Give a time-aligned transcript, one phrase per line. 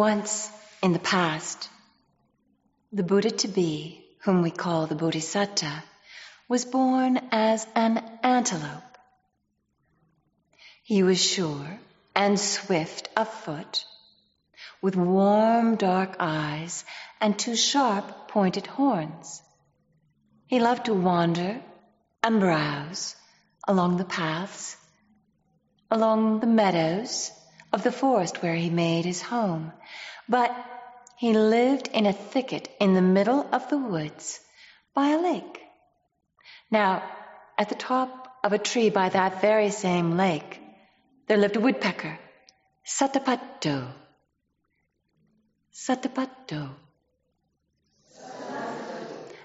[0.00, 0.50] Once
[0.82, 1.68] in the past,
[2.90, 5.82] the Buddha to be, whom we call the Bodhisatta,
[6.48, 8.96] was born as an antelope.
[10.82, 11.78] He was sure
[12.14, 13.84] and swift of foot,
[14.80, 16.86] with warm dark eyes
[17.20, 19.42] and two sharp pointed horns.
[20.46, 21.60] He loved to wander
[22.22, 23.16] and browse
[23.68, 24.78] along the paths,
[25.90, 27.32] along the meadows
[27.72, 29.72] of the forest where he made his home,
[30.28, 30.54] but
[31.16, 34.40] he lived in a thicket in the middle of the woods
[34.94, 35.60] by a lake.
[36.70, 37.02] Now,
[37.58, 40.60] at the top of a tree by that very same lake,
[41.26, 42.18] there lived a woodpecker,
[42.86, 43.86] Satapatto.
[45.72, 46.70] Satapatto.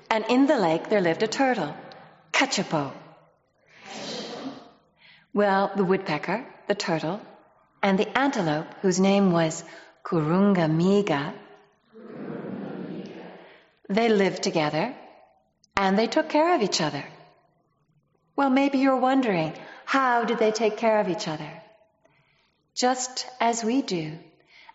[0.10, 1.76] And in the lake there lived a turtle,
[2.32, 2.92] Kachapo.
[5.34, 7.20] Well, the woodpecker, the turtle,
[7.86, 9.64] and the antelope, whose name was
[10.04, 11.34] Kurunga Kurungamiga,
[13.88, 14.96] they lived together
[15.78, 17.04] and they took care of each other.
[18.36, 19.54] Well, maybe you're wondering,
[19.86, 21.52] how did they take care of each other?
[22.74, 24.18] Just as we do.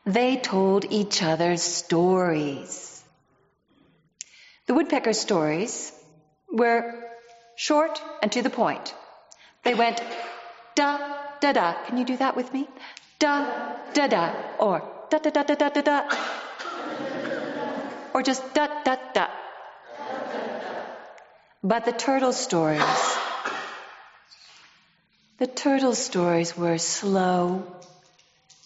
[0.07, 3.03] They told each other stories.
[4.67, 5.93] The woodpecker stories
[6.53, 6.85] were
[7.57, 8.95] short and to the point.
[9.65, 10.01] They went
[10.77, 10.99] da
[11.41, 11.73] da da.
[11.87, 12.69] Can you do that with me?
[13.21, 14.33] Da da da.
[14.59, 15.99] Or da da da da da da da.
[18.15, 19.27] Or just da da da.
[21.63, 23.19] But the turtle stories,
[25.37, 27.63] the turtle stories were slow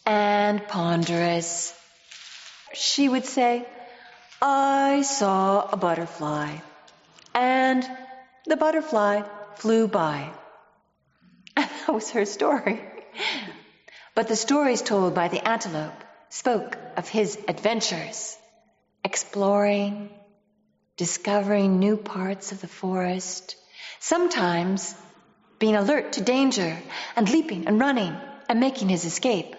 [0.06, 1.74] and ponderous.
[2.74, 3.66] She would say,
[4.40, 6.58] I saw a butterfly,
[7.34, 7.84] and
[8.46, 9.22] the butterfly
[9.56, 10.30] flew by.
[11.56, 12.80] And that was her story.
[14.14, 18.36] But the stories told by the antelope spoke of his adventures,
[19.02, 20.10] exploring,
[20.96, 23.56] discovering new parts of the forest,
[23.98, 24.94] sometimes
[25.58, 26.76] being alert to danger
[27.16, 28.16] and leaping and running
[28.48, 29.56] and making his escape.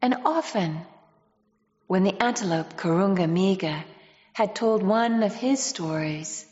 [0.00, 0.80] And often,
[1.86, 3.84] when the antelope Kurungamiga
[4.32, 6.46] had told one of his stories,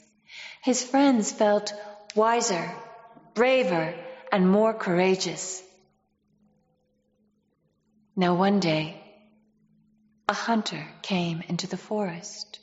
[0.63, 1.73] his friends felt
[2.15, 2.71] wiser,
[3.35, 3.95] braver,
[4.31, 5.63] and more courageous.
[8.21, 9.03] Now one day,
[10.29, 12.59] a hunter came into the forest.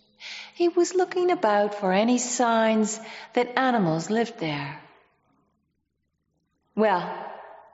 [0.54, 3.00] He was looking about for any signs
[3.34, 4.80] that animals lived there.
[6.76, 7.12] Well,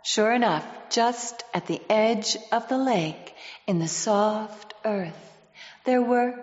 [0.01, 3.35] sure enough, just at the edge of the lake,
[3.67, 5.37] in the soft earth,
[5.83, 6.39] there were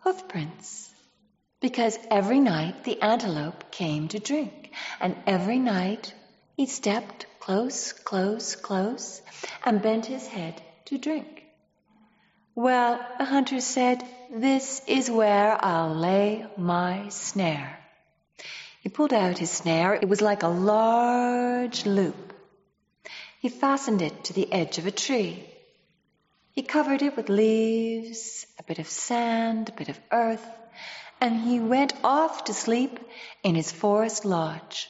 [0.00, 0.92] hoofprints.
[1.60, 6.12] Because every night the antelope came to drink, and every night
[6.56, 9.22] he stepped close, close, close,
[9.64, 11.44] and bent his head to drink.
[12.54, 17.78] Well, the hunter said, This is where I'll lay my snare.
[18.82, 19.94] He pulled out his snare.
[19.94, 22.32] It was like a large loop.
[23.40, 25.46] He fastened it to the edge of a tree.
[26.52, 30.46] He covered it with leaves, a bit of sand, a bit of earth,
[31.20, 32.98] and he went off to sleep
[33.42, 34.88] in his forest lodge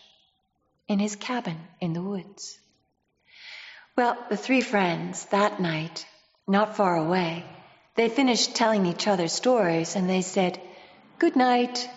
[0.90, 2.59] in his cabin in the woods.
[3.96, 6.06] Well, the three friends that night,
[6.46, 7.44] not far away,
[7.96, 10.60] they finished telling each other stories and they said,
[11.18, 11.88] Good night,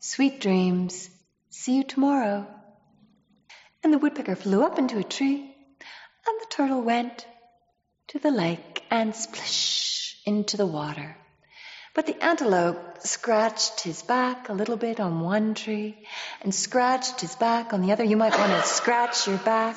[0.00, 1.10] sweet dreams,
[1.50, 2.46] see you tomorrow.
[3.82, 7.26] And the woodpecker flew up into a tree, and the turtle went
[8.08, 11.16] to the lake and splish into the water.
[11.94, 16.06] But the antelope scratched his back a little bit on one tree
[16.40, 18.04] and scratched his back on the other.
[18.04, 19.76] You might want to scratch your back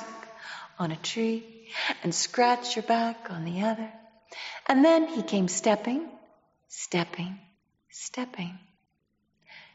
[0.79, 1.54] on a tree
[2.03, 3.91] and scratch your back on the other.
[4.67, 6.09] And then he came stepping,
[6.67, 7.39] stepping,
[7.89, 8.57] stepping,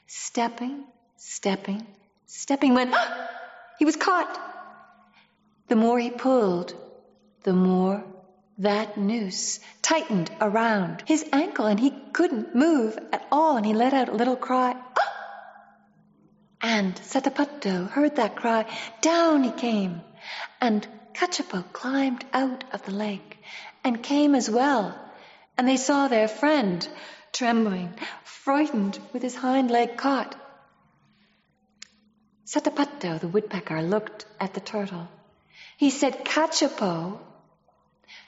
[0.07, 0.85] stepping,
[1.17, 1.87] stepping,
[2.27, 2.93] stepping when
[3.79, 4.41] he was caught.
[5.69, 6.75] The more he pulled,
[7.45, 8.05] the more
[8.59, 13.95] that noose tightened around his ankle and he couldn't move at all and he let
[13.95, 14.75] out a little cry.
[14.75, 15.07] Ah!
[16.63, 18.67] And Satapatto heard that cry.
[19.01, 20.03] Down he came.
[20.61, 20.87] And
[21.21, 23.37] Kachapo climbed out of the lake
[23.85, 24.99] and came as well.
[25.59, 26.89] And they saw their friend
[27.31, 27.93] trembling,
[28.25, 30.35] frightened with his hind leg caught.
[32.47, 35.09] Satapatto, the woodpecker, looked at the turtle.
[35.77, 37.19] He said, Kachapo,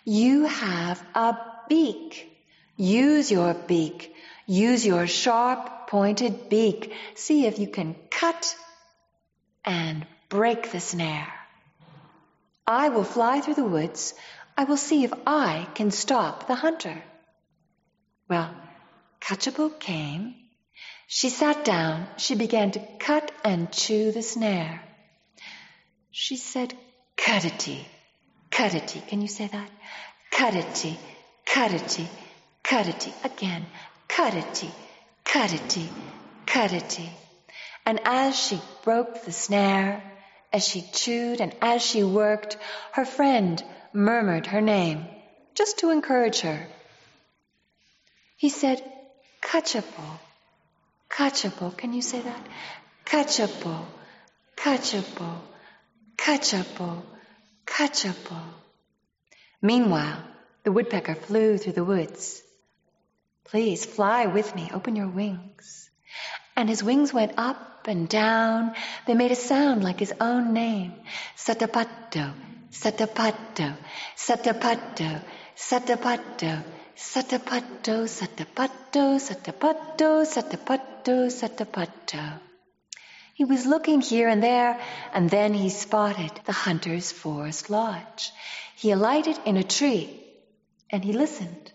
[0.04, 1.38] you have a
[1.70, 2.30] beak.
[2.76, 4.14] Use your beak.
[4.46, 6.92] Use your sharp pointed beak.
[7.14, 8.54] See if you can cut
[9.64, 11.32] and break the snare.
[12.66, 14.14] I will fly through the woods
[14.56, 17.02] I will see if I can stop the hunter.
[18.28, 18.54] Well,
[19.20, 20.34] Kachapo came.
[21.06, 22.06] She sat down.
[22.18, 24.82] She began to cut and chew the snare.
[26.10, 26.74] She said,
[27.16, 27.86] Cutity,
[28.50, 29.00] cutity.
[29.08, 29.70] Can you say that?
[30.30, 30.98] Cutity,
[31.46, 32.08] cutity,
[32.62, 33.12] cutity.
[33.24, 33.64] Again,
[34.08, 34.70] cutity,
[35.24, 35.88] cutity,
[36.46, 37.10] cutity.
[37.86, 40.11] And as she broke the snare,
[40.52, 42.56] as she chewed and as she worked,
[42.92, 43.62] her friend
[43.92, 45.06] murmured her name,
[45.54, 46.66] just to encourage her.
[48.36, 48.82] He said,
[49.40, 50.18] Kachapo,
[51.08, 51.76] Kachapo.
[51.76, 52.46] Can you say that?
[53.04, 53.84] Kachapo,
[54.56, 55.40] Kachapo,
[56.16, 57.02] Kachapo,
[57.66, 58.40] Kachapo.
[59.60, 60.22] Meanwhile,
[60.64, 62.42] the woodpecker flew through the woods.
[63.44, 65.90] Please fly with me, open your wings.
[66.56, 68.74] And his wings went up and down.
[69.06, 70.92] They made a sound like his own name.
[71.36, 72.32] Satapato,
[72.70, 73.76] Satapato,
[74.16, 75.22] Satapato,
[75.56, 76.62] Satapato,
[76.96, 82.40] Satapato, Satapato, Satapato, Satapato, Satapato.
[83.34, 84.78] He was looking here and there,
[85.14, 88.30] and then he spotted the hunter's forest lodge.
[88.76, 90.22] He alighted in a tree,
[90.90, 91.72] and he listened.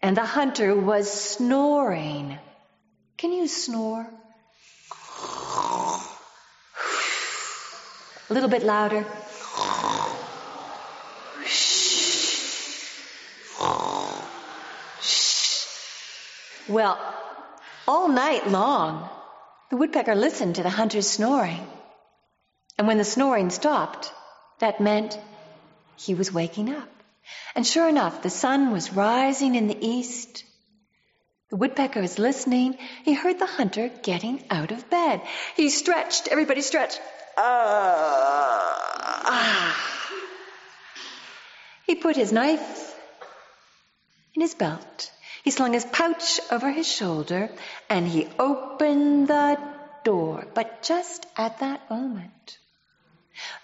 [0.00, 2.38] And the hunter was snoring.
[3.20, 4.06] Can you snore?
[8.30, 9.04] A little bit louder.
[16.66, 16.98] Well,
[17.86, 19.10] all night long,
[19.68, 21.66] the woodpecker listened to the hunter's snoring.
[22.78, 24.10] And when the snoring stopped,
[24.60, 25.20] that meant
[25.96, 26.88] he was waking up.
[27.54, 30.44] And sure enough, the sun was rising in the east.
[31.50, 32.78] The woodpecker was listening.
[33.04, 35.20] He heard the hunter getting out of bed.
[35.56, 36.28] He stretched.
[36.28, 37.00] Everybody stretched.
[37.36, 39.22] Ah.
[39.24, 39.70] ah.
[41.86, 42.94] He put his knife
[44.34, 45.10] in his belt.
[45.42, 47.50] He slung his pouch over his shoulder
[47.88, 49.58] and he opened the
[50.04, 50.46] door.
[50.54, 52.58] But just at that moment,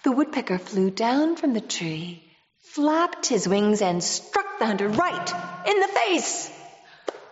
[0.03, 2.23] the woodpecker flew down from the tree
[2.77, 5.33] flapped his wings and struck the hunter right
[5.67, 6.51] in the face.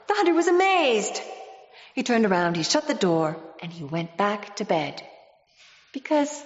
[0.06, 1.20] The hunter was amazed.
[1.94, 5.02] He turned around, he shut the door, and he went back to bed
[5.92, 6.44] because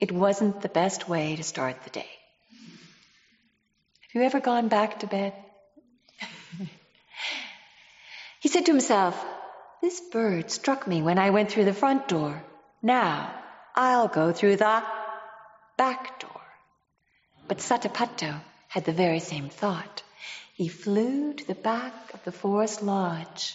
[0.00, 2.08] it wasn't the best way to start the day.
[4.02, 5.34] Have you ever gone back to bed?
[8.40, 9.22] he said to himself,
[9.82, 12.42] This bird struck me when I went through the front door.
[12.80, 13.34] Now
[13.74, 14.82] I'll go through the
[15.76, 16.40] back door.
[17.48, 20.02] But Satapato had the very same thought.
[20.58, 23.54] He flew to the back of the forest lodge.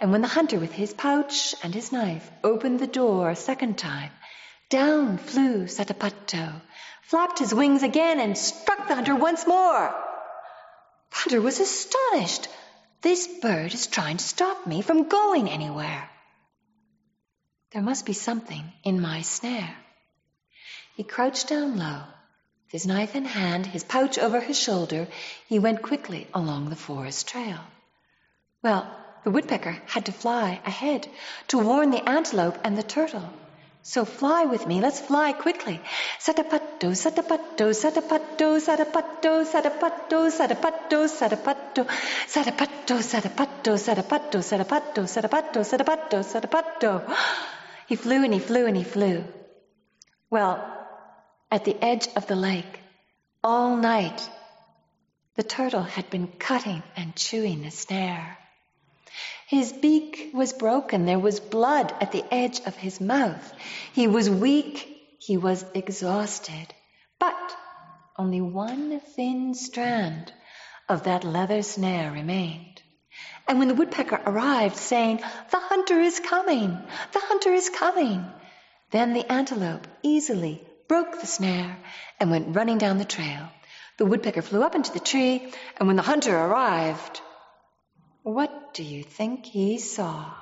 [0.00, 3.78] And when the hunter with his pouch and his knife opened the door a second
[3.78, 4.10] time,
[4.68, 6.60] down flew Satapato,
[7.02, 9.94] flapped his wings again, and struck the hunter once more.
[11.10, 12.48] The hunter was astonished.
[13.00, 16.10] This bird is trying to stop me from going anywhere.
[17.70, 19.76] There must be something in my snare.
[20.96, 22.02] He crouched down low
[22.68, 25.08] his knife in hand, his pouch over his shoulder,
[25.46, 27.58] he went quickly along the forest trail.
[28.62, 28.86] Well,
[29.24, 31.08] the woodpecker had to fly ahead
[31.48, 33.28] to warn the antelope and the turtle.
[33.82, 35.80] So fly with me, let's fly quickly.
[36.18, 41.88] Satapato, satapato, satapato, satapato, satapato, satapato, satapato,
[42.26, 47.16] satapato, satapato, satapato, satapato, satapato, satapato, satapato.
[47.86, 49.24] He flew and he flew and he flew.
[50.28, 50.77] Well,
[51.50, 52.80] at the edge of the lake
[53.42, 54.28] all night.
[55.36, 58.36] The turtle had been cutting and chewing the snare.
[59.46, 61.06] His beak was broken.
[61.06, 63.54] There was blood at the edge of his mouth.
[63.94, 64.86] He was weak.
[65.18, 66.74] He was exhausted.
[67.18, 67.56] But
[68.18, 70.32] only one thin strand
[70.88, 72.82] of that leather snare remained.
[73.46, 75.18] And when the woodpecker arrived saying,
[75.50, 76.76] The hunter is coming!
[77.12, 78.26] The hunter is coming!
[78.90, 81.76] Then the antelope easily broke the snare,
[82.18, 83.48] and went running down the trail.
[83.98, 87.20] The woodpecker flew up into the tree, and when the hunter arrived,
[88.22, 90.32] what do you think he saw?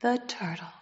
[0.00, 0.72] The turtle.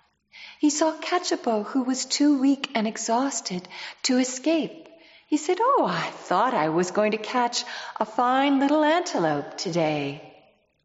[0.60, 3.66] He saw Kachapo, who was too weak and exhausted
[4.04, 4.88] to escape.
[5.26, 7.64] He said, Oh, I thought I was going to catch
[7.98, 10.22] a fine little antelope today.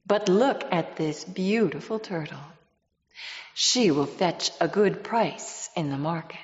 [0.05, 2.45] But look at this beautiful turtle.
[3.53, 6.39] She will fetch a good price in the market.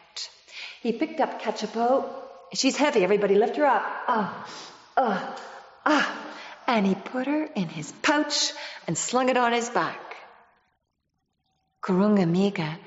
[0.81, 2.09] He picked up Kachapo.
[2.53, 3.03] She's heavy.
[3.03, 3.83] Everybody lift her up.
[4.07, 4.49] Ah,
[4.97, 5.41] ah,
[5.85, 6.25] ah.
[6.67, 8.53] And he put her in his pouch
[8.87, 10.15] and slung it on his back.
[11.81, 12.77] Kurunga Miga,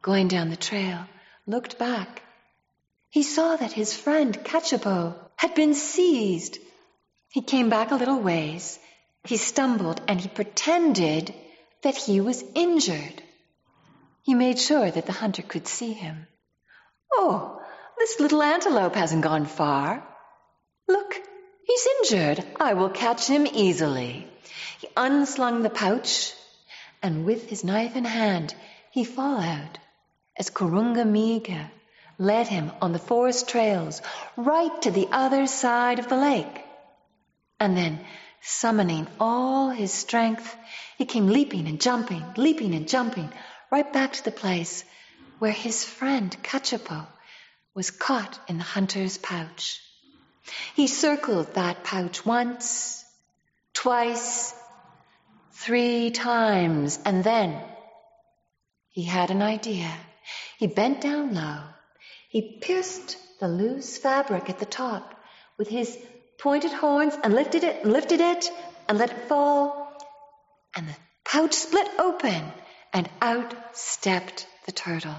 [0.00, 1.06] going down the trail,
[1.46, 2.22] looked back
[3.12, 6.56] he saw that his friend Kachapo had been seized.
[7.28, 8.78] He came back a little ways.
[9.24, 11.34] He stumbled and he pretended
[11.82, 13.22] that he was injured.
[14.22, 16.26] He made sure that the hunter could see him.
[17.14, 17.60] Oh,
[17.98, 20.02] this little antelope hasn't gone far.
[20.88, 21.20] Look,
[21.64, 22.44] he's injured.
[22.58, 24.26] I will catch him easily.
[24.80, 26.32] He unslung the pouch,
[27.02, 28.54] and with his knife in hand,
[28.90, 29.78] he followed
[30.36, 31.70] as Kurunga Miga
[32.18, 34.02] led him on the forest trails
[34.36, 36.64] right to the other side of the lake.
[37.60, 38.00] And then,
[38.40, 40.56] summoning all his strength,
[40.98, 43.30] he came leaping and jumping, leaping and jumping,
[43.70, 44.84] right back to the place
[45.42, 47.04] where his friend Kachapo
[47.74, 49.82] was caught in the hunter's pouch.
[50.76, 53.04] He circled that pouch once,
[53.74, 54.54] twice,
[55.50, 57.60] three times, and then
[58.90, 59.92] he had an idea.
[60.58, 61.58] He bent down low.
[62.28, 65.12] He pierced the loose fabric at the top
[65.58, 65.98] with his
[66.38, 68.48] pointed horns and lifted it and lifted it
[68.88, 69.92] and let it fall.
[70.76, 72.44] And the pouch split open
[72.92, 75.16] and out stepped the turtle.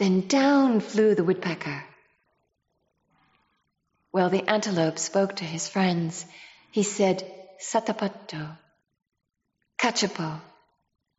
[0.00, 1.84] Then down flew the woodpecker.
[4.10, 6.24] Well, the antelope spoke to his friends.
[6.70, 7.22] He said,
[7.60, 8.56] Satapatto,
[9.78, 10.40] Kachapo,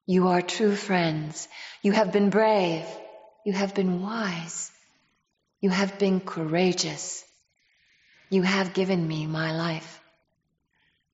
[0.08, 1.48] you are true friends.
[1.84, 2.88] You have been brave.
[3.46, 4.72] You have been wise.
[5.60, 7.24] You have been courageous.
[8.32, 10.02] You have given me my life.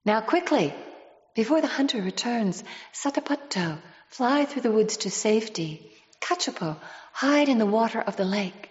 [0.06, 0.74] Now quickly,
[1.36, 5.97] before the hunter returns, Satapatto, fly through the woods to safety.
[6.22, 6.78] Kachapo,
[7.14, 8.70] hide in the water of the lake,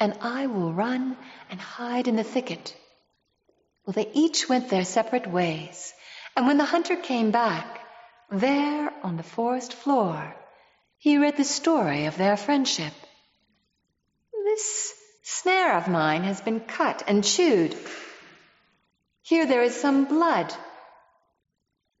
[0.00, 1.16] and I will run
[1.50, 2.76] and hide in the thicket.
[3.84, 5.94] Well, they each went their separate ways,
[6.36, 7.80] and when the hunter came back,
[8.30, 10.34] there on the forest floor,
[10.98, 12.92] he read the story of their friendship.
[14.32, 17.76] This snare of mine has been cut and chewed.
[19.22, 20.52] Here there is some blood.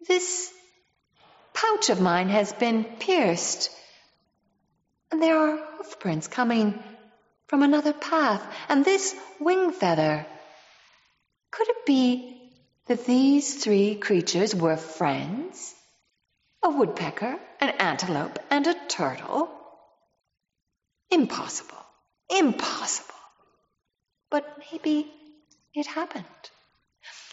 [0.06, 0.52] This
[1.52, 3.70] pouch of mine has been pierced.
[5.10, 6.82] And there are hoofprints coming
[7.46, 8.42] from another path.
[8.68, 10.26] And this wing feather.
[11.50, 12.52] Could it be
[12.86, 15.74] that these three creatures were friends?
[16.66, 19.48] a woodpecker, an antelope, and a turtle?
[21.10, 21.78] Impossible.
[22.28, 23.14] Impossible.
[24.30, 25.08] But maybe
[25.74, 26.24] it happened.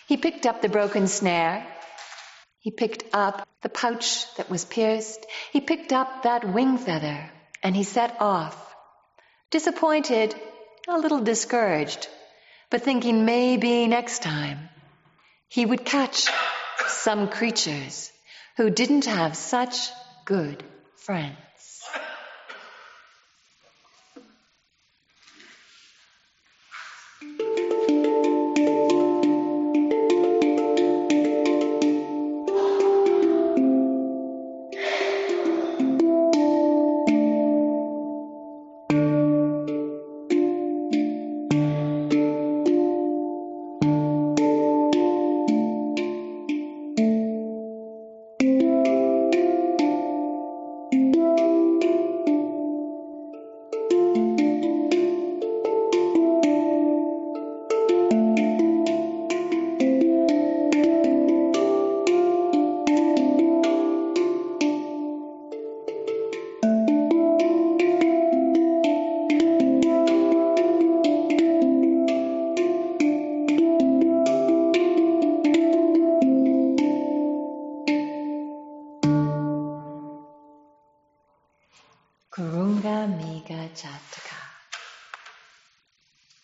[0.07, 1.65] He picked up the broken snare.
[2.59, 5.25] He picked up the pouch that was pierced.
[5.51, 7.31] He picked up that wing feather
[7.63, 8.75] and he set off.
[9.51, 10.35] Disappointed,
[10.87, 12.07] a little discouraged,
[12.69, 14.69] but thinking maybe next time
[15.47, 16.29] he would catch
[16.87, 18.11] some creatures
[18.57, 19.89] who didn't have such
[20.25, 20.63] good
[20.97, 21.37] friends.